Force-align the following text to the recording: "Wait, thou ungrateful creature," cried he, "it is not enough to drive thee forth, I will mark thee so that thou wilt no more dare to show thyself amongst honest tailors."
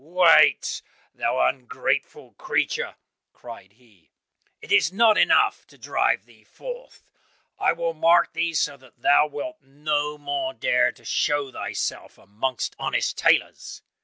"Wait, 0.03 0.81
thou 1.13 1.39
ungrateful 1.47 2.31
creature," 2.33 2.95
cried 3.33 3.73
he, 3.73 4.09
"it 4.59 4.71
is 4.71 4.91
not 4.91 5.15
enough 5.15 5.67
to 5.67 5.77
drive 5.77 6.25
thee 6.25 6.43
forth, 6.43 7.11
I 7.59 7.73
will 7.73 7.93
mark 7.93 8.33
thee 8.33 8.55
so 8.55 8.77
that 8.77 9.01
thou 9.03 9.27
wilt 9.27 9.61
no 9.61 10.17
more 10.17 10.55
dare 10.55 10.91
to 10.91 11.05
show 11.05 11.51
thyself 11.51 12.17
amongst 12.17 12.75
honest 12.79 13.15
tailors." 13.15 13.83